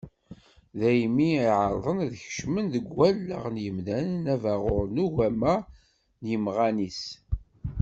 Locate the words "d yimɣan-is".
6.23-7.03